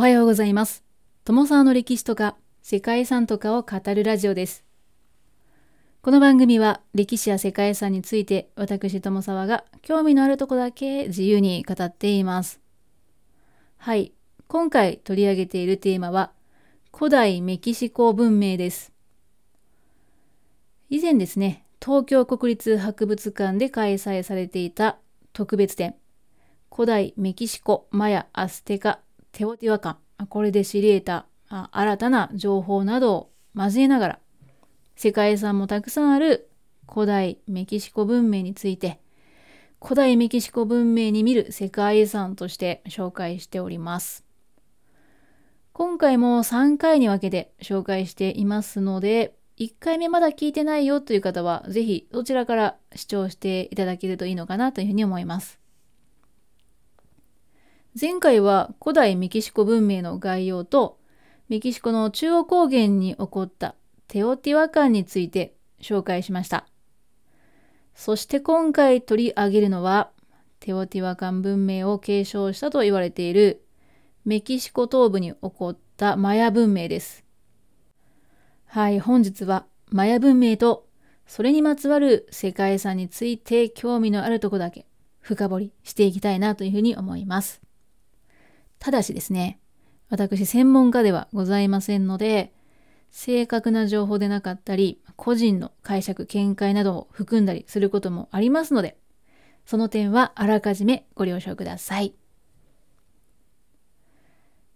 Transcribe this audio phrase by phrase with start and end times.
[0.00, 0.82] おはようございます。
[1.26, 4.64] 友沢の歴史とか世界遺産とかを語るラジオです。
[6.00, 12.60] この番組は歴史や世界遺産について私友沢が興味のあるとこだけ自由に語っています。
[13.76, 14.14] はい、
[14.48, 16.32] 今回取り上げているテーマは
[16.96, 18.94] 古代メキシコ文明です。
[20.88, 24.96] 以前ですね、東京国立博物館で開催されていた
[25.34, 25.94] 特別展
[26.74, 29.00] 古代メキシコ、マヤ、アステカ、
[29.32, 31.26] テオティワカン、これで知り得た
[31.72, 34.18] 新たな情報などを交えながら、
[34.96, 36.50] 世界遺産もたくさんある
[36.88, 39.00] 古代メキシコ文明について、
[39.82, 44.24] 古代メキシコ文明に見る世界遺産として紹介しております。
[45.72, 55.59] 今回も3回に分けて紹介していますので、1回目まだ聞いてないよという方は、ぜひどちらから視聴していただけるといいのかなというふうに思います。
[57.98, 61.00] 前回は古代メキシコ文明の概要と
[61.48, 63.74] メキシコの中央高原に起こった
[64.06, 66.68] テオティワカンについて紹介しました。
[67.96, 70.10] そして今回取り上げるのは
[70.60, 73.64] テオティワカン文明を継承したと言われている
[74.24, 77.24] メキシコ東部に起こったマヤ文明です。
[78.66, 80.86] はい、本日はマヤ文明と
[81.26, 84.86] それにまつわる世界遺産について興味のあるとこだけ
[85.20, 87.60] 深掘りしていきたいなというふうに思います。
[88.80, 89.60] ただしですね、
[90.08, 92.52] 私専門家ではございませんので、
[93.10, 98.96] 正確な情報でなかったり、個人の解釈、見解などを含んだりすることもありますので、
[99.66, 102.14] その点はあらかじめご了承ください。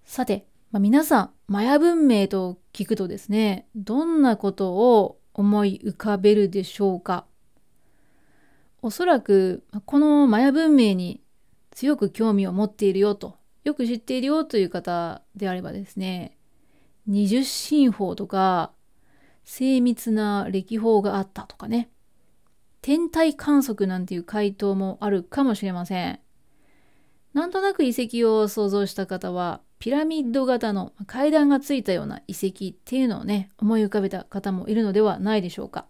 [0.04, 7.24] さて、まあ、皆さん、マヤ文明と聞くとですね、どんなことを思い浮かべるでしょうか？
[8.82, 11.22] おそらく、このマヤ文明に
[11.70, 16.36] 強く興味を持っているよとよく知っているよという方であればですね、
[17.06, 18.72] 二十進法とか、
[19.44, 21.90] 精密な歴法があったとかね、
[22.82, 26.20] 天体観測なんていう回答もあるかもしれません。
[27.32, 35.86] なんとなく遺跡を想像した方は、ピラミッド型の階段がついたような遺跡っていうのをね、思い浮かべた方もいるのではないでしょうか。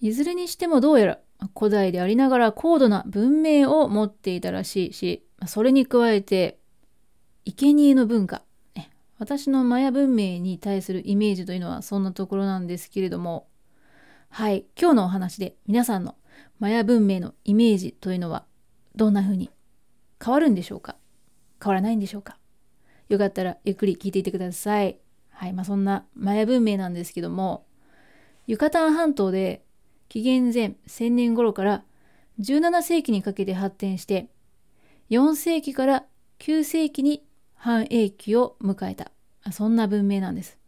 [0.00, 1.18] いずれにしてもどうやら
[1.54, 6.58] 古代でありながら高度な文明を持っていたらしいし、それに加えて、
[7.44, 8.42] 生贄の文化、
[9.18, 13.46] 私のマヤ文明に対するイメージというのはそんなところなんですけれども、
[14.28, 16.16] はい、今日のお話で皆さんの
[16.58, 18.44] マヤ文明のイメージというのは
[18.96, 19.50] どんな風に
[20.22, 20.96] 変わるんでしょうか？
[21.62, 22.38] 変わらないんでしょうか？
[23.08, 24.98] よかったらゆっくり聞いていてください。
[25.30, 27.66] はい、まあそんなマヤ文明なんですけども、
[28.46, 29.64] ユカタン半島で
[30.08, 31.84] 紀元前1000年頃から
[32.40, 34.28] 17世紀にかけて発展して
[35.10, 36.04] 4世紀から
[36.38, 39.10] 9世紀に繁栄期を迎えた。
[39.52, 40.58] そんな文明なんです。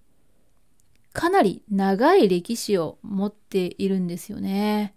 [1.13, 4.95] かなり長い歴史を持っているんですよね。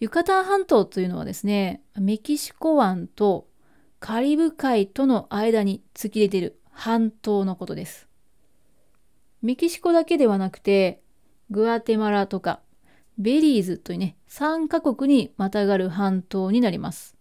[0.00, 3.46] ユカタン半島というのはですねメキシコ湾と
[4.00, 8.08] カリブ海との間に突き出ている半島のことです。
[9.42, 11.02] メキシコだけではなくて
[11.50, 12.60] グアテマラとか
[13.18, 17.16] ベリーズというね、3カ国にまたがる半島になります。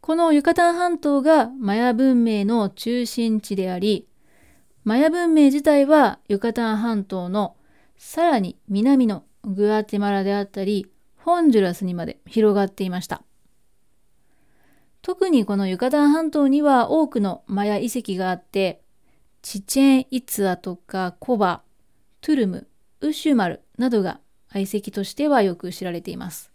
[0.00, 4.06] このユカタン半島がマヤ文明の中心地であり、
[4.84, 7.56] マヤ文明自体はユカタン半島の
[7.96, 13.22] さらに南のグアテマラであったり、ホンジュラスにまで広がっていました。
[15.02, 18.82] 特にこのユカタン半島には多くのマヤ遺跡があって、
[19.42, 21.62] チチェン・イツアとかコバ、
[22.20, 22.67] トゥルム、
[23.00, 24.20] ウシュマルなどが
[24.54, 26.52] 遺跡としてはよく知られています。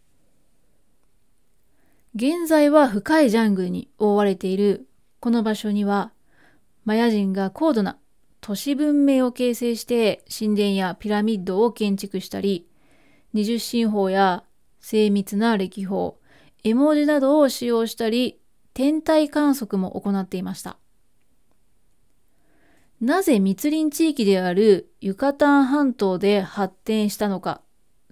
[2.15, 4.87] 現在は深いジャングルに覆われている
[5.19, 6.11] この場所には、
[6.85, 7.97] マヤ人が高度な
[8.41, 12.67] 都市文明を形成して神殿やピラミッドを建築したり、
[13.34, 14.43] 二十進法や
[14.79, 16.19] 精密な歴法、
[16.63, 18.39] 絵文字などを使用したり、
[18.73, 20.78] 天体観測も行っていました。
[23.03, 27.61] なぜ密林地域であるユカタン半島で発展したのか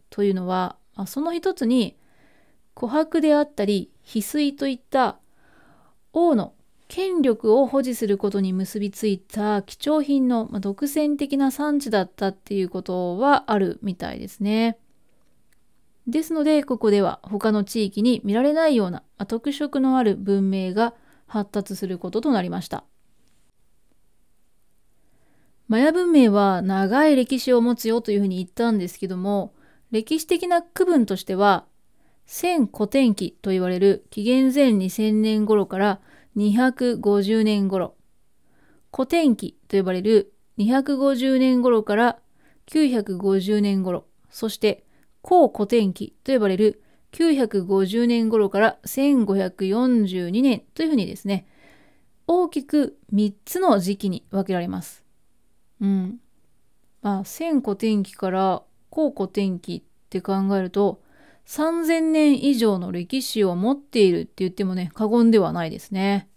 [0.10, 1.98] というのはま、その一つに
[2.76, 5.18] 琥珀であったり翡翠といった
[6.14, 6.54] 王の
[6.88, 14.78] 権力を保持することに結びついた貴重品の独占的な産地だったっていうことはあるみたいですね。
[16.06, 20.94] ですのでここでは他の地域に見られないような特色のある文明が
[21.28, 22.84] 発達することとなりました。
[25.72, 29.54] マヤ文明は長い歴史を持つよというふうに言ったんですけども、
[29.90, 31.66] 歴史的な区分としては、
[32.26, 36.02] 千古天期と言われる紀元前2000年頃から
[36.36, 37.96] 250年頃、
[38.94, 42.20] 古典期と呼ばれる250年頃から
[42.68, 44.84] 950年頃、そして
[45.22, 46.84] 後古典期と呼ばれる
[47.14, 51.46] 950年頃から1542年というふうにですね、
[52.28, 55.01] 大きく3つの時期に分けられます。
[55.82, 56.20] うん。
[57.02, 61.02] まあ、1000古典期から後古典期って考えると、
[61.48, 66.30] 3000年以上の歴史を持っているって言ってもね、過言ではないですね。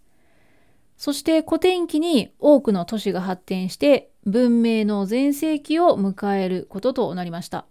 [0.97, 7.65] そして古典期に多くの都市が発展して文明の全盛期を迎えることとなりました。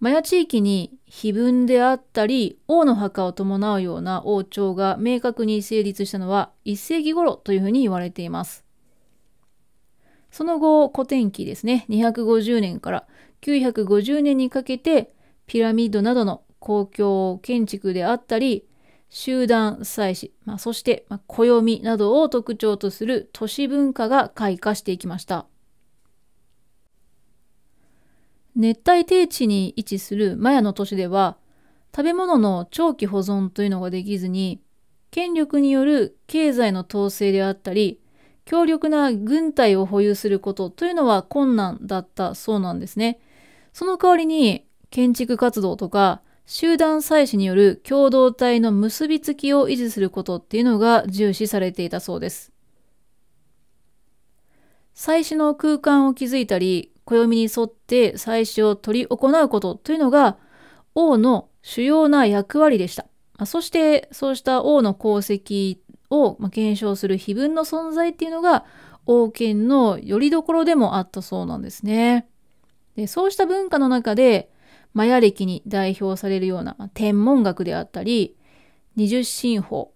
[0.00, 8.64] マヤ地域に碑文であったり王の墓を伴うような王朝が明確に成立したのは1世紀頃というふうに言われています。
[10.30, 13.06] その後古典期ですね250年から
[13.42, 15.12] 950年にかけて
[15.46, 18.64] ピラミッドなどの公共建築であったり
[19.10, 25.46] 集団祭祀、まあ、そして、まあ、暦などを特徴とする都市文化が開花していきました。
[28.54, 31.36] 熱帯低地に位置するマヤの都市では、
[31.94, 34.60] 食べ物の長期保存というのができずに、
[35.10, 38.00] 権力による経済の統制であったり、
[38.50, 43.20] 強力な軍隊を保有することというのは困難だったそうなんですね。
[43.72, 52.50] その代わりに建築活動とか集団祭祀による共同体の結びつきを維持することっていうのが重視されていたそうです。
[54.94, 60.38] 祭祀の空間を築いたり、暦に沿って祭祀を取り行うことというのが
[60.96, 63.06] 王の主要な役割でした。
[63.46, 65.78] そしてそうした王の功績
[66.10, 68.64] を検証する碑文の存在っていうのが
[69.06, 72.26] 王権の拠り所でもあったそうなんですね。
[72.96, 74.50] でそうした文化の中で
[74.92, 78.36] マヤ歴に代表されるような、天文学であったり、
[78.96, 79.92] 二十進法、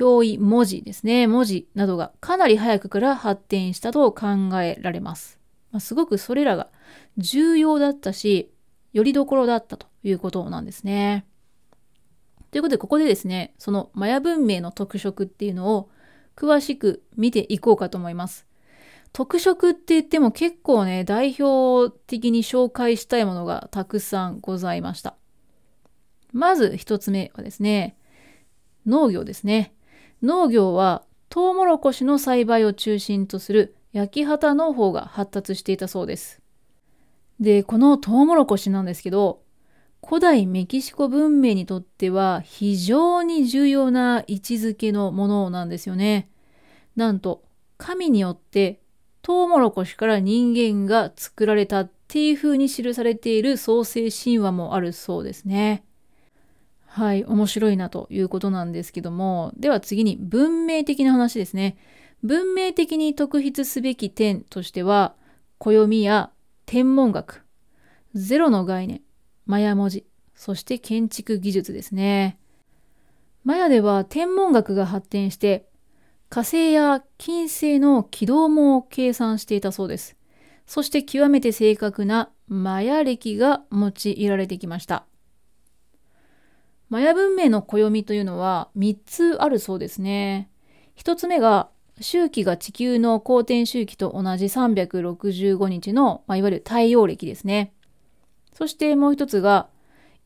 [0.00, 4.26] 表意文字ですね、文字などがかなり早くから発展したと考
[4.62, 5.38] えられます。
[5.70, 6.68] まあ、すごくそれらが
[7.18, 8.50] 重要だったし、
[8.92, 11.26] よりどころだったということなんですね。
[12.56, 15.90] ということで、ここでですね、そのマヤ文明の特色っていうのを
[16.34, 18.46] 詳しく見ていこうかと思います。
[19.12, 25.16] 特色って言っても結構ね、代表的に紹介したいものがたくさんございました。
[26.32, 27.98] まず一つ目はですね、
[28.86, 29.74] 農業ですね。
[30.22, 36.40] 農業はトウモロコシの栽培を中心とする焼き畑農法が発達していたそうです。
[37.38, 39.42] で、このトウモロコシなんですけど、
[40.04, 46.30] 古代メキシコ文明にとっては非常に重要な位置づけのものなんですよね。
[46.94, 47.44] なんと、
[47.78, 48.80] 神によって
[49.26, 55.82] トウモロコシから人間が作られたっていう風に記されている創世神話もあるそうですね。
[56.86, 61.76] はい、面白いなということなんですけども、では次に文明的な話ですね。
[62.22, 65.16] 文明的に特筆すべき点としては、
[65.58, 66.30] 暦や
[66.64, 67.44] 天文学、
[68.14, 69.02] ゼロの概念、
[69.46, 70.04] マヤ文字、
[70.34, 72.38] そして建築技術ですね。
[73.44, 75.66] マヤでは天文学が発展して、
[76.28, 80.16] 火星や金星の軌道も計算していたそうです。
[80.66, 85.06] そして極めて正確なマヤ暦が用いられてきました。
[86.88, 90.50] マヤ文明の暦というのは3つあるそうですね。
[90.96, 91.68] 1つ目が
[92.00, 97.72] 周期が地球の公転周期と同じ365日の、まあ、いわゆる太陽暦ですね。
[98.56, 99.68] そしてもう一つが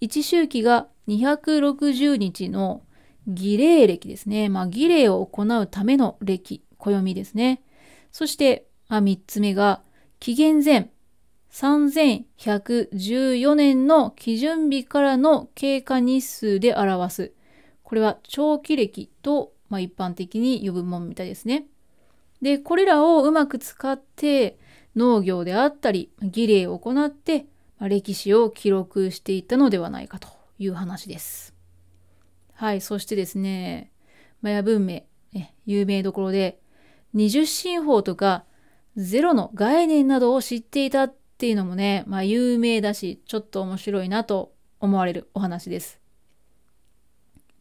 [0.00, 2.82] 1周期が260日の
[3.26, 4.49] 儀礼歴ですね。
[4.49, 7.60] まあ、儀礼を行うための歴、暦ですね。
[8.12, 9.82] そして、まあ、3つ目が、
[10.20, 10.90] 紀元前
[11.50, 17.32] 3114年の基準日からの経過日数で表す。
[17.82, 21.66] これは長期歴と、まあ、一般的に呼ぶものみたいですね。
[22.40, 24.56] で、これらをうまく使って
[24.94, 27.46] 農業であったり、儀礼を行って、
[27.88, 31.54] 歴史を記録していったのではないかという話です。
[32.52, 33.90] はい、そしてですね、
[34.42, 36.60] マヤ文明、ね、有名どころで、
[37.14, 38.44] 二十進法とか、
[38.96, 46.00] ゼロの概念などを知っていたっていうのもね、まあ有名だし、ちょっと面白いなと思われるお話です。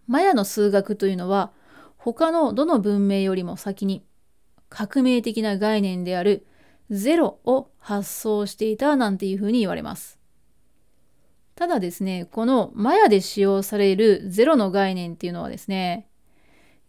[0.07, 1.51] マヤの数学というのは、
[1.97, 4.03] 他のどの文明よりも先に
[4.69, 6.45] 革命的な概念である
[6.89, 10.19] ゼロを発想していたなんていうふうに言われます。
[11.55, 16.07] ただですね、このマヤで使用されるゼロの概念っていうのはですね、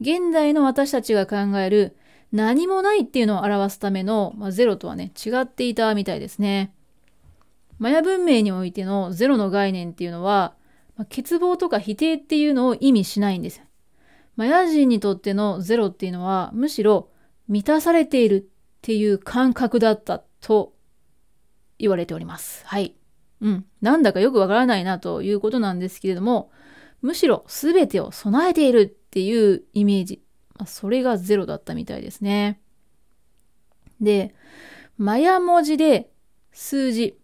[0.01, 1.97] 現代の私たちが考える
[2.33, 6.73] 何もないっていうのを表すための、まあ、ゼロとはね、違っていたみたいですね。
[7.79, 10.55] マヤ文明においてのゼロの概念っていうのは、
[10.97, 13.63] まあ、欠乏とか否定っていうのを意味しないんです。
[14.37, 17.09] マヤ人にとってのゼロっていうのはむしろ
[17.49, 18.50] 満たされている
[18.81, 20.73] っていう感覚だったと
[21.79, 22.65] 言われております。
[22.67, 22.95] はい。
[23.43, 23.67] うん。
[23.83, 26.51] なんだかよくわからないなということなんですけれども、
[27.03, 30.23] むしろ全てを備えているっていうイメージ。
[30.57, 32.61] まあ、それがゼロだったみたいですね。
[34.01, 34.35] で、
[34.97, 36.11] マヤ文字で
[36.53, 37.19] 数字、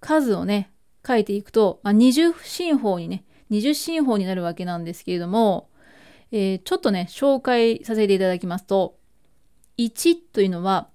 [0.00, 0.72] 数をね、
[1.06, 5.70] 書いていくと、まあ、二重進法にね、二重進法になるわけなんですけれども、
[6.32, 8.96] えー、ちょっとね、紹介させていただきますと、
[9.78, 10.89] 1というのは、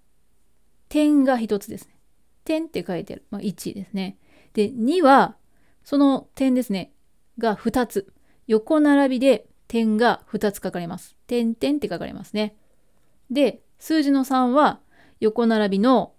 [0.89, 1.95] 点が1つですね。
[2.43, 3.25] 点って書いてある。
[3.31, 4.17] まあ、1ですね。
[4.53, 5.35] で、2は、
[5.83, 6.93] その点ですね、
[7.37, 8.13] が2つ。
[8.47, 11.15] 横並びで点が2つ書かれます。
[11.27, 12.55] 点点って書かれますね。
[13.31, 14.79] で、数字の3は
[15.19, 16.13] 横並びの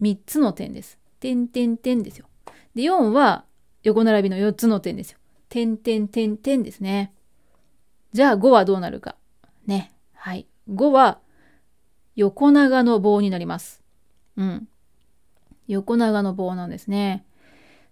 [0.00, 0.98] 3つの点です。
[1.20, 2.26] 点点点ですよ。
[2.74, 3.44] で、4は
[3.82, 5.18] 横並びの4つの点ですよ。
[5.48, 7.12] 点点点点ですね。
[8.12, 9.16] じゃあ5はどうなるか。
[9.66, 9.92] ね。
[10.14, 10.46] はい。
[10.70, 11.20] 5は
[12.16, 13.79] 横長の棒になります。
[14.40, 14.68] うん。
[15.68, 17.24] 横長の棒なんですね。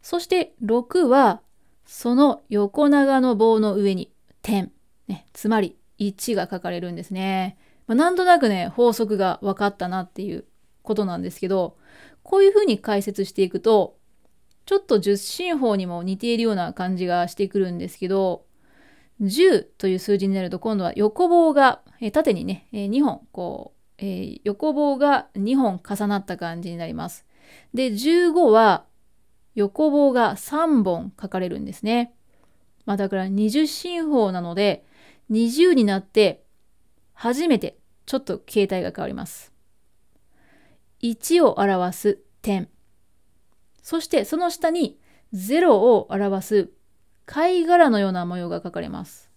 [0.02, 1.42] そして6は
[1.84, 4.10] その横長の棒の上に
[4.42, 4.72] 点、
[5.06, 7.56] ね、つまり1が書かれるんですね。
[7.86, 10.44] まあ、なんとなくね、法則が分かったなっていう
[10.82, 11.76] ことなんですけど、
[12.22, 13.96] こういうふうに解説していくと、
[14.66, 18.44] ちょっと十進法にも似ているような感じがしてくるんですけど、
[19.22, 21.80] 10という数字になると今度は横棒が、
[22.12, 27.26] 縦にね、2本、こう、えー、横棒が2本重なった感じになります。
[27.74, 28.84] で、15は
[29.54, 32.14] 横棒が3本書かれるんですね。
[32.86, 34.84] まあだから20進法なので、
[35.30, 36.44] 20になって
[37.12, 37.76] 初めて
[38.06, 39.52] ちょっと形態が変わります。
[41.02, 42.68] 1を表す点。
[43.82, 44.98] そしてその下に
[45.34, 46.70] 0を表す
[47.26, 49.27] 貝殻のような模様が描かれます。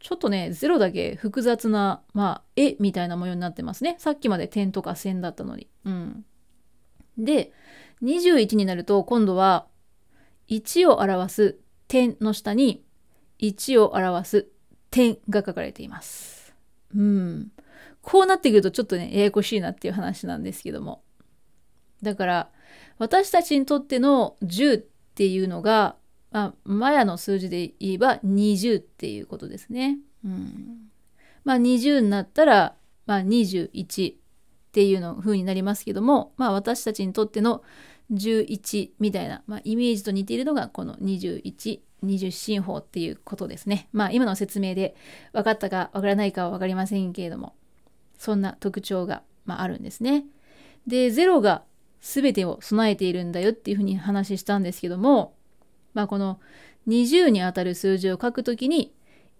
[0.00, 3.96] ちょっとね、0だけ複雑な、まあ、絵みたいな模様になってますね。
[3.98, 5.68] さっきまで点とか線だったのに。
[5.84, 6.24] うん。
[7.18, 7.52] で、
[8.02, 9.66] 21になると今度は
[10.48, 12.84] 1を表す点の下に
[13.40, 14.48] 1を表す
[14.90, 16.54] 点が書かれています。
[16.94, 17.52] うん。
[18.02, 21.02] こうなってくるとちょっとね、ややこしいなっていう話なんですけども。
[22.02, 22.50] だから、
[22.98, 24.84] 私たちにとっての10っ
[25.14, 25.96] ていうのが、
[26.36, 29.96] まあ、マヤの数字で言えば20っていうことですね。
[30.22, 30.90] うん。
[31.44, 32.74] まあ20になったら、
[33.06, 34.16] まあ21っ
[34.70, 37.62] ていうの風になりますけども、まあ私たちにとっての
[38.12, 43.88] 11みたいな、まあ、イメージと似ているのがこの21、20進法っていうことですね。
[43.94, 44.94] まあ今の説明で
[45.32, 47.54] 分かったか分からないかは分かりませんけれども、
[48.18, 50.26] そんな特徴が、まあ、あるんですね。
[50.86, 51.62] で、0が
[52.02, 55.35] 全てを備えているんだよっていうふうに話したんですけども、
[55.96, 56.38] まあ、この
[56.88, 58.94] 20にあたる数字を書くときに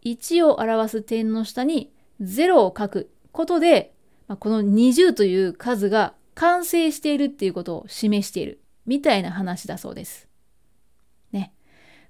[0.06, 3.92] 1を表す点の下に0を書くことで、
[4.26, 10.28] まあ、この20という数が完成しているっていうことを示しているみたいな話だそうです。
[11.30, 11.52] ね。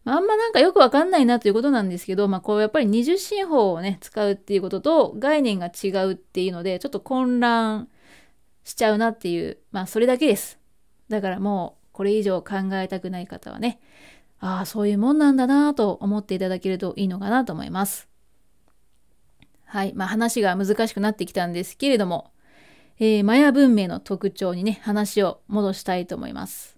[0.05, 7.89] あ、あんまなんかよくわかんないなということなんですけど、まあ、こうやっぱり二重進法をね、使うっていうことと概念が違うっていうので、ちょっと混乱
[8.63, 10.61] しちゃうなっていう、まあそれだけです。
[11.09, 13.81] だからもうこれ以上考えたくない方はね、
[14.41, 18.09] ああ、そういうもんなんだなと思っていただけるといいのかなと思います。
[19.65, 19.93] はい。
[19.95, 22.33] まあ話が難しくなってきたんですけれども、
[22.99, 26.77] えー、マヤ文明の特徴にね、話を戻したいと思います。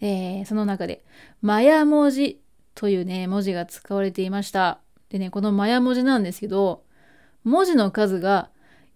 [0.00, 1.04] えー、その中で、
[1.42, 2.40] マヤ文字
[2.74, 4.80] というね、文字が使われていました。
[5.08, 6.84] でね、このマヤ文字なんですけど、
[7.44, 8.50] 文字の数が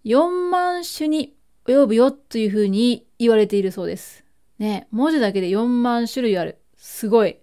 [0.04, 1.34] 4万種に
[1.66, 4.24] 及ぶよというふうに言われているそうです。
[4.58, 6.60] ね、文字だけで4万種類ある。
[6.76, 7.38] すごい。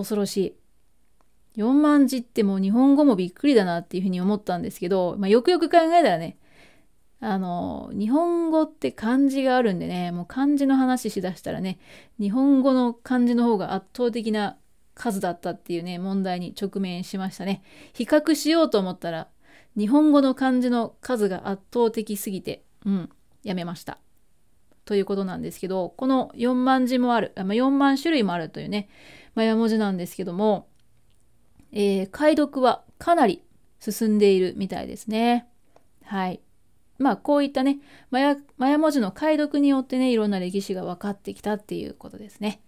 [0.00, 1.60] 恐ろしい。
[1.60, 6.38] 4万字ってもう日本語もびっくりだなっていうふうに思ったんですけど、まあ、よくよく考えたらね、
[7.20, 11.78] あの、日本語って漢字があるんでね、もう漢字の話しだしたらね、
[12.18, 14.56] 日本語の漢字の方が圧倒的な
[14.94, 17.62] 数だったっていうね、問題に直面しましたね。
[17.92, 19.28] 比較しようと思ったら、
[19.76, 23.10] 日本語の漢字の数が圧倒的すぎて、うん、
[23.42, 23.98] やめました。
[24.84, 28.88] ということなんですけど、この4万字もある、まあ、4万種類もあるというね、
[29.34, 30.68] まあ、山文字なんですけども、
[31.72, 33.42] えー、解読はかなり
[33.78, 35.46] 進んでいるみたいですね。
[36.04, 36.40] はい。
[36.98, 37.78] まあ、こういったね、
[38.10, 42.60] マヤマヤ文字の解読によってね、いろんな歴史が分かってきたっていうことですね。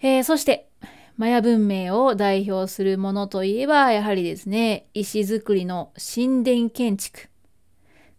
[0.00, 0.68] えー、そして、
[1.16, 7.28] マヤ文明を代表するものといえば、やはりですね、石造りの神殿建築。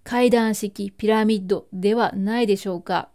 [0.03, 3.09] 階段式ピラミッドではないでしょうか。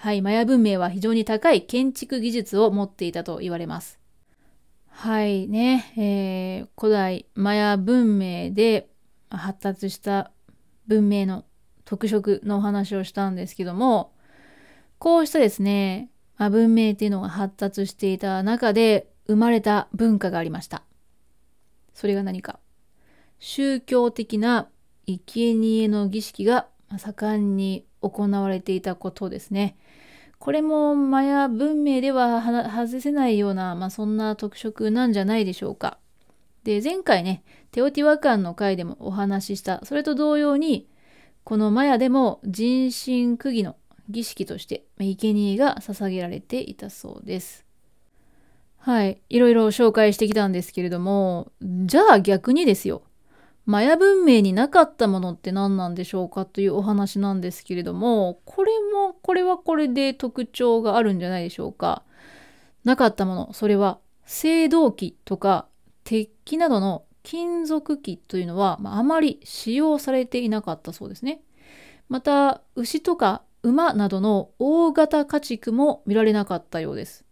[0.00, 3.98] はい、マヤ文明は非常に高い建築技術を持っていたと言われます。
[4.86, 8.90] はいね、えー、古代マヤ文明で
[9.28, 10.30] 発達した
[10.86, 11.44] 文明の
[11.84, 14.12] 特色のお話をしたんですけども、
[15.00, 20.84] こうしたですね、まあ、文明っていうのが発達していた中で生まれた文化がありました。
[21.92, 22.60] それが何か。
[23.40, 24.68] 宗教的な
[25.08, 29.76] 生贄の儀式が盛んに行われていたことですね。
[30.38, 35.98] これもマヤ文明では外せないような、まあ、そんな特色なんじゃないでしょうか。
[36.64, 40.88] で、前回ね、テオティワカンの回でもお話しした、それと同様に、
[41.44, 43.76] このマヤでも人身区議の
[44.08, 47.64] 儀式として、生贄が捧げられていたそうです。
[48.76, 49.20] はい。
[49.28, 53.02] いろいろ紹介してきたんですけれども、じゃあ逆にですよ。
[53.68, 62.02] マヤ文明になかったものって何なんでしょうかというお話なんですけれども、これも、これはこれで特徴があるんじゃないでしょうか。
[62.84, 65.66] なかったもの、それは青銅器とか
[66.04, 71.42] 鉄器などの金属器というのは、まあ、あまり使用されていなかったそうですね。
[72.08, 77.26] また、牛とか馬などの大型家畜も見られなかったようです。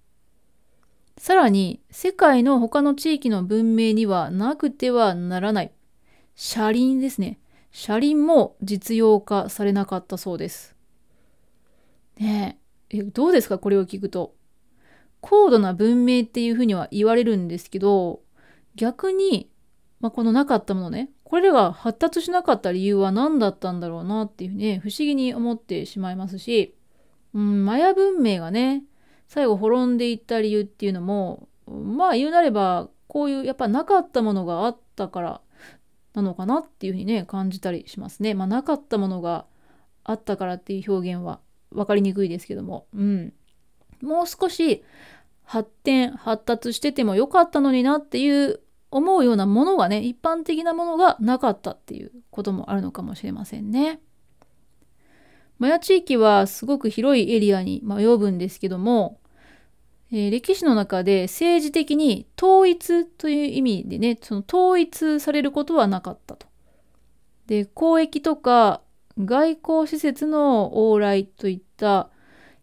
[1.16, 5.73] さらに、世界の他の地域の文明にはなくてはならない
[6.37, 7.40] 車輪ですね。
[7.73, 10.76] 車輪も実用化されなかったそうです。
[12.19, 12.59] ね
[12.90, 13.59] え、えどうですか？
[13.59, 14.35] これを聞くと。
[15.21, 18.21] 高度な文明っていうふうには言われるんですけど、
[18.76, 19.50] 逆に、
[19.99, 26.76] まあ、このなかったものね、これらが発達しなかった理由は何だったんだろうなっていうね、不思議に思ってしまいますし、
[27.35, 28.85] うん、マヤ文明がね、
[29.26, 35.40] 最後滅んでいった理由っていうのも、まあ言うなれば、こういうやっぱなかったものがあったから
[36.16, 38.32] なのかなっていうふうにね、感じたりしますね。
[38.32, 39.44] まあ、なかったものが
[40.02, 43.35] あったからっていう表現は分かりにくいですけども、うん。
[44.00, 44.83] もう少し
[45.44, 54.00] 発展、発達しててもよかったのになっていう思うようなものがね、一般的なものがなかったっていうこともあるのかもしれませんね。
[55.59, 59.20] マヤ地域はすごく広いエリアに及ぶんですけども、
[60.12, 66.47] えー、歴史の中で政治的に統一という意味でね、その統一されることはなかったと。
[67.47, 68.83] で、交易とか
[69.19, 72.11] 外交施設の往来といった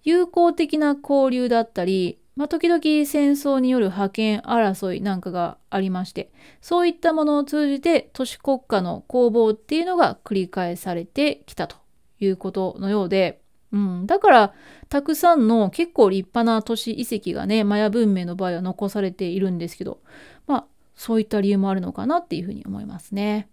[0.04, 11.76] 友好的な交流だったり、まあ、時々戦争による覇権争いなんかがありまして、そういったものを通じて都市国家の攻防っていうのが繰り返されてきたと
[12.20, 13.43] いうことのようで、
[13.74, 14.54] うん、だから、
[14.88, 20.00] たくさんの結構立派な都市遺跡がね、マヤ文明の場合は残されているんですけど、
[20.46, 23.50] まあ、そういった理由もあるのかなっていうふうに思いますね。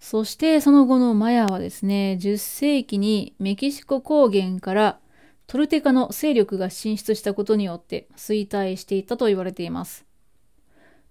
[0.00, 4.98] そしてその後のマヤはですね、10世紀にメキシコ高原から
[5.46, 10.04] トルテカの勢力が進出したことによって衰退していったと言われています。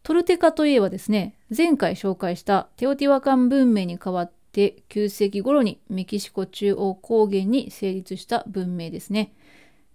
[0.03, 9.33] トルテカといえばですね、前回紹介したテオティワカン文明に代わっで9世紀頃にメキシコ中央高原に成立した文明ですね。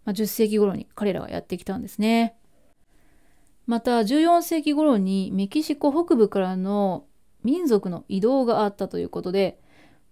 [0.04, 2.36] まあ、10世紀頃に彼らがやってきたんですね。
[3.66, 7.06] また14世紀頃にメキシコ北部からの
[7.44, 9.58] 民族の移動があったということで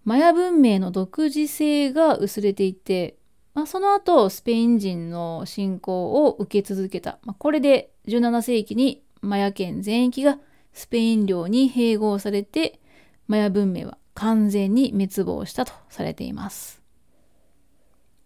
[0.05, 3.16] マヤ文明の独自性が薄れていて、
[3.55, 10.38] まあ、その後スペイン人の侵攻を受け続けた、まあ、これで17世紀にマヤ県全域が
[10.72, 12.81] スペイン領に併合されて
[13.26, 16.83] マヤ文明は完全に滅亡したとされています。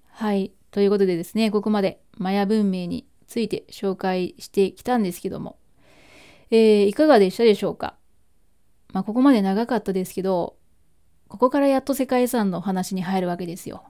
[0.09, 0.53] はい。
[0.70, 5.59] ということでですね、ここまでマヤ文明について紹介してきたんですけども、
[6.51, 7.97] えー、いかがでしたでしょうか？
[8.92, 10.57] まあ、ここまで長かったですけど、
[11.29, 13.85] ここからやっと世界遺産の話に入るわけですよ。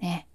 [0.00, 0.26] ね。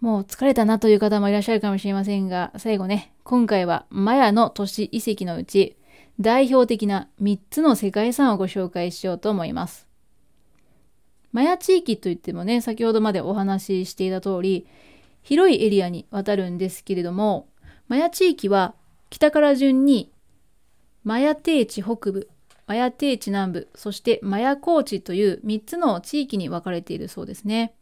[0.00, 5.76] もう疲れたなという方もいらっしゃるかもしれませんが、最後ね、今回はマヤの都市遺跡のうち、
[6.20, 9.87] 代表的な3つの世界遺産をご紹介しようと思います。
[11.32, 14.66] マヤ地域といってもね、先ほどまでお話ししていた通り、
[15.22, 17.48] 広いエリアにわたるんですけれども、
[17.88, 18.74] マヤ地域は
[19.10, 20.10] 北から順に
[21.04, 22.28] マヤ低地北部、
[22.66, 27.74] マヤ低地南部、そしてマヤ高地という3つの地域に分かれているそうですね。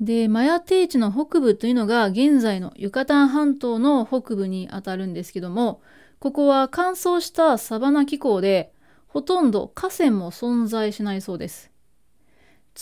[0.00, 5.82] で、マヤ低地の北部というのが現在のユカタン半島の北部にあたるんですけども、
[6.18, 8.72] ここは乾燥したサバナ気候で、
[9.08, 11.70] ほとんど河川も存在しないそうです。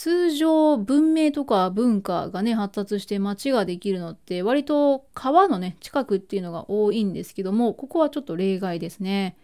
[0.01, 9.35] 通常文明とか文化がね発達して街ができるのって割と川のね近くっていうのが多いんですけどもここはちょっと例外ですね。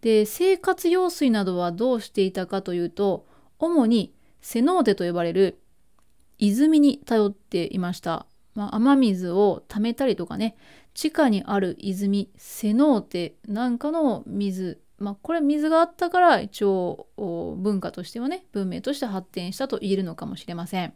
[0.00, 3.26] で生活用水などはどうしていたかというと
[3.58, 5.58] 主にセノーテと呼ばれる
[6.38, 8.26] 泉に頼っていました。
[8.54, 10.56] まあ、雨水を溜めたりとかね
[10.94, 20.92] 地下にある泉セノーテなんかの水まあ、これ水があったから一応文化としてはね文明として発展したと言えるのかもしれません。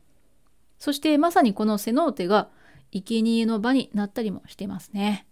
[0.78, 2.48] そしてまさにこのセノーテが
[2.90, 5.26] 生贄の場になったりもしてますね。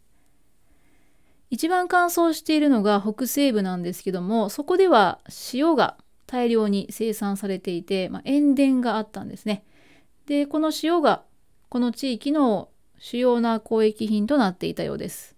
[1.51, 5.19] 一番乾燥しているのが北西部なんですけどもそこでは
[5.53, 5.97] 塩が
[6.29, 9.65] 大量に生産されていて、まあ、塩田があったんですね。
[10.27, 11.25] でこの塩が
[11.69, 12.69] この地域の
[13.01, 15.35] 主要な交易品となっていたようです。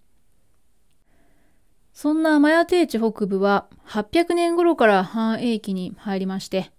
[1.92, 6.72] そんなマヤ低地北部は800年頃から繁栄期に入りまして、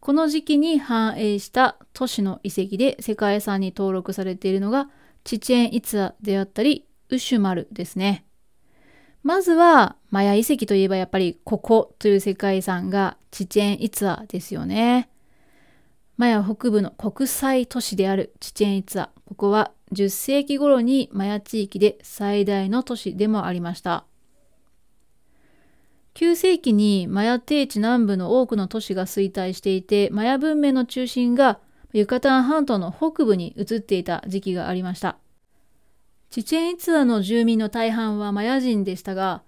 [0.00, 4.88] この時期に繁栄した都市の遺跡で世界遺産に登録されているのが
[5.24, 8.24] チチェン・イツァであったりウシュマルですね。
[9.22, 15.10] まずはマヤ遺跡といえばやっぱりここという世界遺産がチチェン・イツァですよね。
[16.16, 19.10] マヤ北部の国際都市であるチチェンイツァ。
[19.26, 24.06] ここは10世紀頃にマヤ地域で最大の都市でもありました。
[26.14, 31.60] 9世紀にマヤ低地南部の多くの都市が衰退していて、マヤ文明の中心が
[31.92, 35.16] ユカタン半島の北部に移っていた時期がありました。
[36.30, 39.42] チチェンイツァの住民の大半はマヤ人でしたが、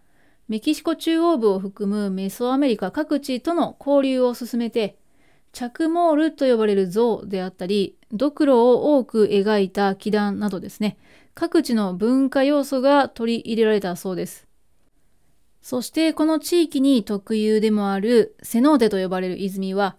[0.48, 4.96] メキシコ中央部を含むメソアメリカ各地との交流を進めて、
[5.52, 10.96] チャクモールと呼ばれる像であったり、ドクロを多く描いた祈壇などですね、
[11.34, 14.48] 各地の文化要素が取り入れられたそうです。
[15.62, 19.96] そしてこの地域に特有でもあるセノーテと呼ばれる泉は、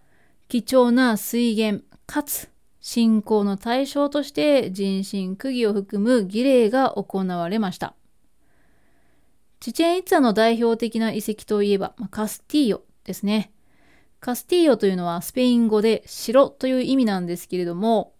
[0.49, 2.49] 貴重な水源かつ
[2.81, 7.95] 信仰の対象として人身区議を含む儀礼が行われました。
[9.61, 13.53] チチェンイツァの代表的な遺跡といえば、カスティーヨですね。
[14.19, 18.13] カスティーヨというのはスペイン語で城という意味なんですけれども、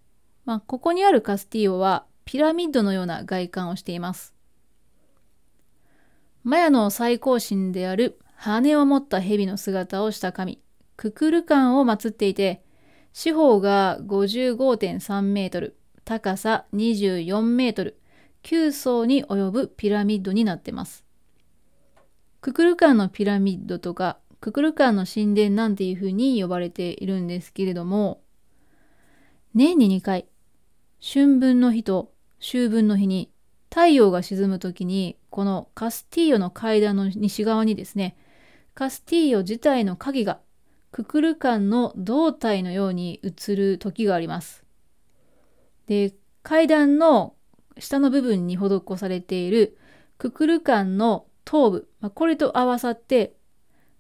[0.46, 4.33] まあ、ここにあるカスティーヨはピラミッドのような外観をしています。
[6.44, 10.62] マヤの最高神である羽を持った蛇の姿をした神、
[10.98, 12.64] ククルカンを祀っていて、
[13.14, 17.98] 四方が55.3メートル、高さ24メートル、
[18.44, 21.06] 9層に及ぶピラミッドになってます。
[22.42, 28.22] ククルカンのピラミッドとかククルカンの神殿なんていう風に呼ばれているんですけれども、
[29.54, 30.28] 年に2回、
[31.02, 33.32] 春分の日と秋分の日に
[33.74, 38.16] 太陽が沈む時に、このカスティーヨの階段の西側にですね、
[38.76, 40.42] カスティーヨ自体の影が
[40.92, 44.64] ククルカンの胴体のように映る時があります。
[45.88, 47.34] で、階段の
[47.80, 49.76] 下の部分に施されている
[50.20, 53.34] ククルカンの頭部、まあ、これと合わさって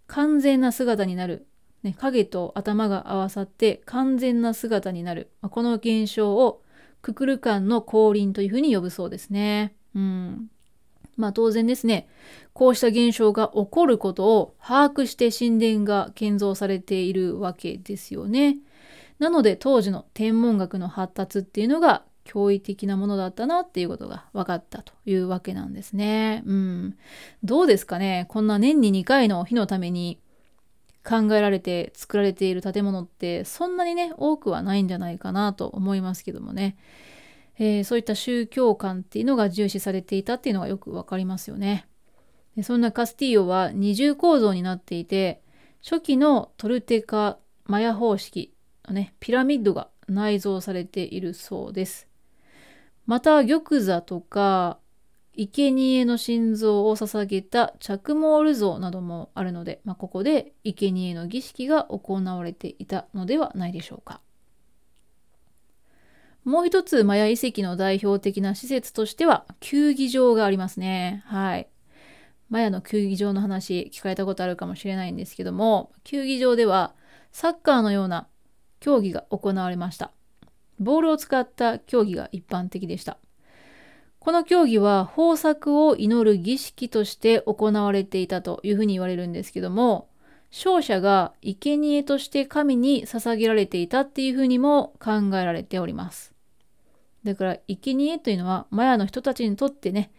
[0.05, 1.47] 完全な姿になる。
[1.81, 5.31] ね、影と頭が合わさって完全な姿になる。
[5.41, 6.61] まあ、この現象を
[7.03, 9.75] ククルカンの降臨というふうに呼ぶそうですね。
[9.93, 10.49] うん。
[11.17, 12.07] まあ当然ですね。
[12.53, 18.57] こうした現象が起こることを把握して神殿が建造されているわけですよね。
[19.19, 26.41] なので当時の天文学の発達っていうのが驚異的なものだったなっていうことが分かったというわけなんですね。
[26.45, 26.97] うん。
[27.43, 28.27] どうですかね？
[28.29, 30.19] こんな年に2回の日のために
[31.03, 36.77] 考えられて作られている建物ってそんなにね多くはないんじゃないかなと思いますけどもね、
[37.59, 41.87] えー、そういった宗教観っていうのが重視されていたっていうのがよく分かりますよね。
[42.55, 45.41] でそんなカスティーヨは二重構造になっていて
[45.83, 48.53] 初期のトルテカマヤ方式
[48.87, 52.07] のねピラミッドが内蔵されているそうです。
[53.05, 54.79] また玉座とか
[55.35, 64.21] 生贄の心臓を捧げた着毛ル像などもあるので、まあ、ここで生贄の儀式が行われていたのではないでしょうか。
[66.43, 71.23] もう一つマヤ遺跡の代表的な施設としては球技場がありますね。
[71.25, 71.67] はい。
[72.49, 76.93] マヤの球技場の話聞かれたことあるかもしれないんですけども、球技場では
[77.31, 78.27] サッカーのような
[78.79, 80.11] 競技が行われました。
[80.79, 83.17] ボールを使った競技が一般的でした。
[84.23, 90.07] この競技は豊作を祈る儀式として行われていたというふうに言われるんですけども、
[90.49, 96.33] 勝者が生贄として神に捧げられていたっていうふうにも考えられております。
[97.25, 100.09] だから生贄というのはマヤの人たちにとってね、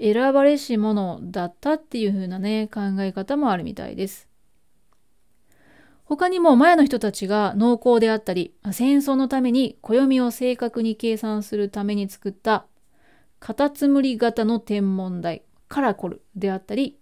[0.00, 4.28] 選ばれし者だったっていうふうなね、考え方もあるみたいです。
[6.02, 12.66] 他にもマヤの人たちが農耕であったり、戦争のために暦を正確に計算するために作った
[13.44, 16.96] カタツムリ型の天文台、カラコルであったり、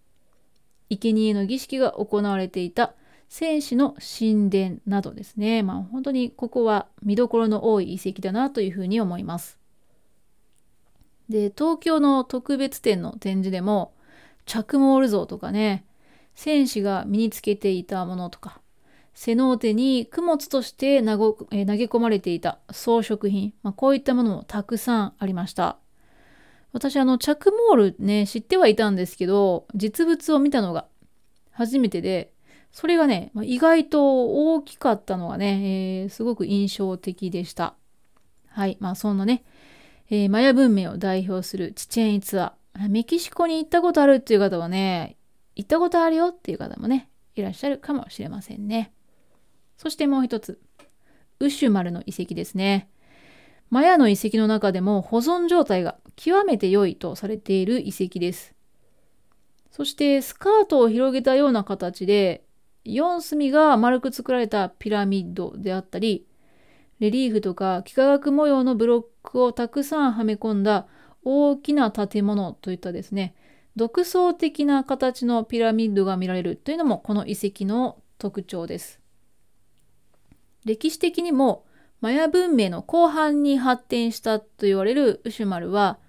[0.90, 2.94] 生贄の儀式が行われていた
[3.28, 5.62] 戦士の神殿などですね。
[5.62, 9.56] まあ本当にここは見どころの多い遺跡だなというふうに思います。
[11.28, 13.92] で、東京の特別展の展示でも、
[14.44, 15.84] チャクモール像とかね、
[16.34, 18.60] 戦士が身につけていたものとか、
[19.14, 25.78] 背の手に供物として投げ込まれていた装飾品、まあ、こういったものもたくさんありました。
[26.72, 30.86] 私、あの、チャクモールね、知ってはいたんですけど、実物を見たのが
[31.50, 32.32] 初めてで、
[32.72, 37.74] それがね、意外と大きかったのがね、えー、すごく印象的でした。
[38.48, 38.78] はい。
[38.80, 39.44] まあ、そんなね、
[40.10, 42.88] えー、マヤ文明を代表するチチェンイツアー。
[42.88, 45.16] メキシコに行ったことあるっていう方はね、
[45.56, 48.92] 行ったことあるよっていう方もね、いらっしゃるかもしれませんね。
[49.76, 50.58] そしてもう一つ、
[51.40, 52.88] ウシュマルの遺跡ですね。
[53.72, 58.54] マヤの遺跡の中でも保存状態が極めて良いとされている遺跡です。
[59.70, 62.44] そしてスカートを広げたような形で
[62.84, 66.26] 4隅が丸く作られたピラミッドであったり
[66.98, 70.86] レリーフとか幾何学模様のブロックをたくさんはめ込んだ
[71.24, 73.34] 大きな建物といったですね
[73.74, 79.00] 独創的な形のピラミッドが見られるというのもこの遺跡の特徴です。
[80.66, 81.64] 歴史的にも
[82.02, 86.00] マヤ文明の後半に発展したと言われるウシュマルは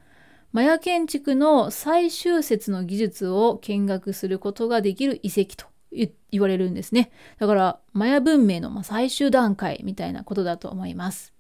[0.52, 7.12] マヤ建築の最終節の技術を見学することができる遺跡と言われるんですね。
[7.38, 11.32] だからマヤ文明の最終段階みたいなことだと思います。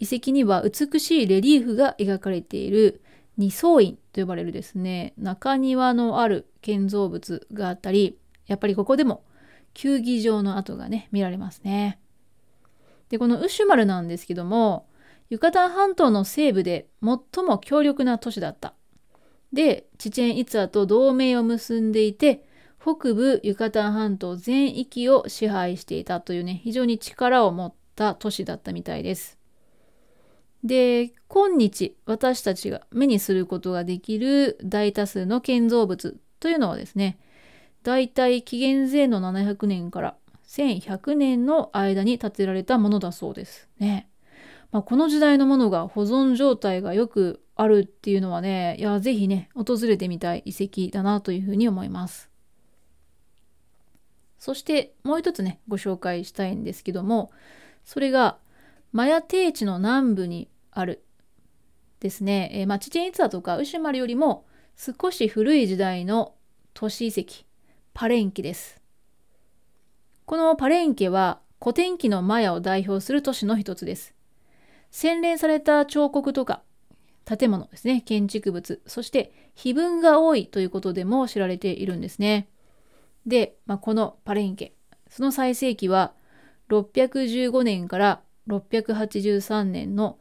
[0.00, 3.00] 遺跡には美しいレリーフが描かれている
[3.36, 8.18] 二層院と呼ばれるですね中庭のある建造物があったり
[8.48, 9.22] やっぱりここでも
[9.74, 12.00] 球技場の跡がね見られますね
[13.12, 14.88] でこのウシュマルなんですけども
[15.28, 18.74] ユカタン半島の西部で最も強力な都市だった。
[19.52, 22.42] でチチェン・イツァと同盟を結んでいて
[22.80, 29.38] 北部ユカタン半島全域を支配していたというね非常に力を持った都市だったみたいです。
[30.64, 37.18] で、今日私たちが目にすることができる大多数の建造物というのはですね、
[37.82, 40.16] 大体紀元前の700年から
[40.52, 44.10] 1100年の間に建てられたものだそうですね。
[44.70, 52.30] まあ、この時代のものが保存状態がよくあるっていうのはね、いや、ぜひね、訪れてみたい遺跡だなというふうに思います。
[54.38, 57.30] そしてもう一つね、ご紹介したいんですけども、
[57.86, 58.36] それが
[58.92, 61.02] マヤ低地の南部にある
[62.00, 62.50] ですね。
[62.52, 64.44] えー、まあ、チチェンイツァとかウシュマルよりも
[64.76, 66.34] 少し古い時代の
[66.74, 67.46] 都市遺跡、
[67.94, 68.81] パレンケです。
[70.24, 74.14] このパレンケは古典期のマヤを代表する都市の一つです。
[74.90, 76.62] 洗練された彫刻とか
[77.24, 82.48] 建物ですね、建築物、そして碑文が多いということでも知られているんですね。
[83.26, 84.74] で、まあ、このパレンケ、
[85.08, 86.12] その最盛期は
[86.68, 90.18] 615年から683年の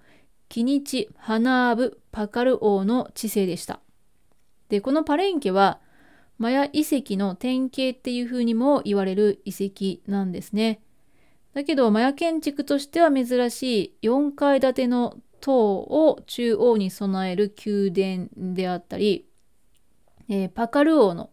[0.49, 3.79] キニチ・ハナーブ・パカル王の治世でした。
[4.69, 5.79] で、このパレンケは、
[6.41, 10.81] マヤ遺跡の典型っていうふうにも言われる遺跡なんですね。
[11.53, 19.27] だけど、マヤ建築としては珍しい4階建ての塔を中央に備える宮殿であったり、
[20.29, 21.29] えー、パカル王の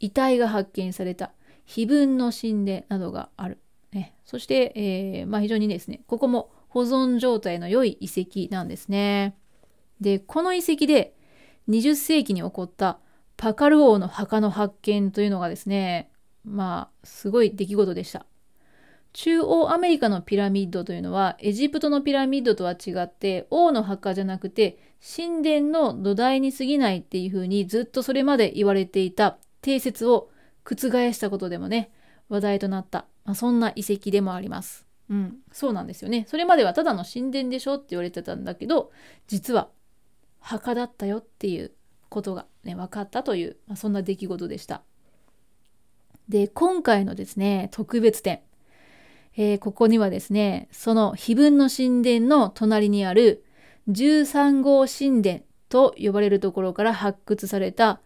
[0.00, 1.30] 遺体が発見された
[1.64, 3.58] 碑文の神殿などがある。
[3.92, 9.36] ね、そして、えー、まあ、非常にですね、ここも保存状態の良い遺跡なんですね。
[10.00, 11.14] で、この遺跡で
[11.68, 12.98] 20世紀に起こった
[13.38, 16.10] パカル王の墓の発見というのがですね、
[16.44, 18.26] まあ、すごい出来事でした。
[19.12, 24.78] 中央アメリカのピラミッドというのはエジプトのピラミッドとは違って王の墓じゃなくて
[25.16, 30.30] 神殿の土台に過ぎないっていうふうにずっとそれまで言われていた定説を
[30.64, 30.76] 覆
[31.12, 31.90] したことでもね
[32.28, 34.84] 話題となった、まあ、そんな遺跡でもあります。
[35.08, 36.26] うん、そうなんですよね。
[36.28, 38.90] それまではただの神殿でしょって言われてたんだけど、
[39.26, 39.68] 実は
[40.40, 41.72] 墓だったよっていう
[42.08, 44.82] ことがね、分かったという、まあ、そんな出来事でした。
[46.28, 48.40] で、今回のですね、特別展。
[49.36, 53.44] えー、ここにはですね、その碑文の神殿の隣にある
[53.88, 58.00] 13号神殿と呼ばれるところから発掘された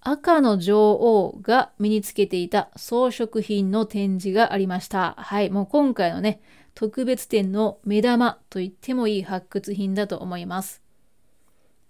[0.00, 5.14] 赤の女王が身につけていた装飾品の展示がありました。
[5.18, 6.40] はい、もう今回のね、
[6.74, 10.80] 特別展の目玉と言ってもいい発掘品だと思います。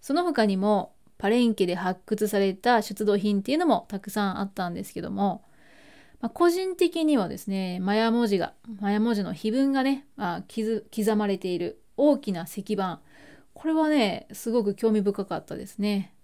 [0.00, 5.44] その他にも、パレンケで発掘された出土品っていうのもたくさんあったんですけども、
[6.20, 13.00] まあ、個人的にはですね、マヤ文字が、マヤ文字の碑文がね、まあ、刻まれている大きな石板、
[13.54, 16.14] これはね、すごく興味深かったですね。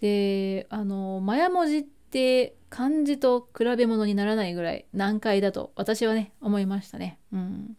[0.00, 7.18] であのマヤ文字って漢字と比べ物にならないぐらい難解だと私はね思いましたね。
[7.32, 7.76] うん、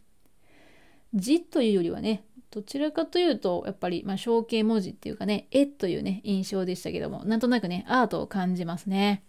[1.14, 9.24] 字というよりはねどちらかというとやっぱり、まあ、象形文字っていうかね絵というね印象でしたけどもなんとなくねアートを感じますね。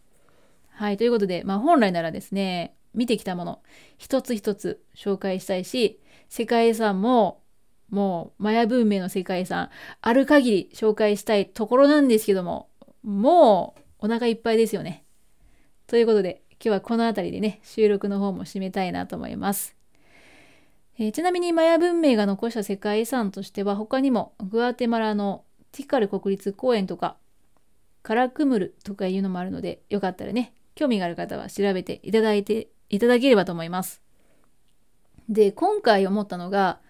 [0.71, 3.63] はいということで、まあ、本来ならですね見てきたもの
[3.99, 7.43] 一つ一つ紹介したいし世界遺産も
[7.91, 9.69] もうマヤ文明の世界遺産
[10.01, 12.69] ある限り紹介したいところなんですけども
[13.03, 15.05] もうお腹いっぱいですよね。
[15.87, 19.80] ということで今日はこの辺りでね収録の方も締めたいなと思います。
[21.01, 27.17] えー、ちなみにマヤ文明が残した世界遺産としては他にもグアテマラのティカル国立公園とか
[28.03, 34.03] カラクムルとかいうのもあるのでよかったらね興味がある方は調べていただいていただければと思います。
[35.31, 36.81] で今回思ったのが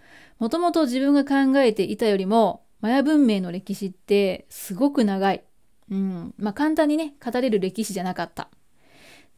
[0.40, 5.44] もともと自分が考えていたよりもマヤ文明の歴史ってすごく長い。
[5.88, 6.35] うん。
[6.37, 8.49] まあ簡単にね語れる歴史じゃなかった。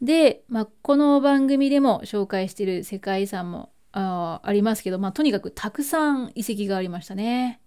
[0.00, 7.60] で、まあ、この番組でも紹介している世界遺産もあありますけど、まあ、とにかくたくさん遺跡がありましたね。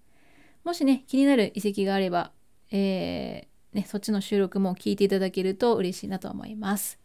[0.64, 2.32] もしね、気になる遺跡があれば、
[2.72, 7.00] えー、ね、そっちの収録も聞いていただけると嬉しいなと思います。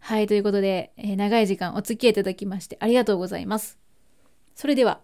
[0.00, 3.78] はい、ということで、えー、長い時間お付き合いいただきましてありがとうございます。
[4.54, 5.00] それでは、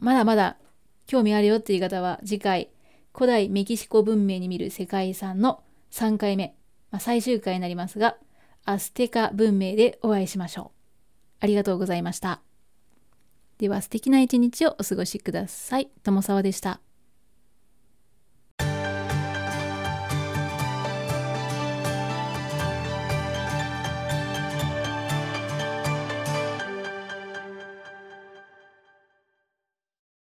[0.00, 0.56] まだまだ
[1.06, 2.70] 興味あるよっていう方は次回、
[3.14, 6.56] 古代メキシコ文明に見る世界遺産の3回目、
[6.90, 8.16] まあ、最終回になりますが、
[8.64, 10.76] アステカ文明でお会いしましょう。
[11.40, 12.40] ありがとうございました。
[13.58, 15.90] では素敵な一日をお過ごしください。
[16.02, 16.80] 友沢でした。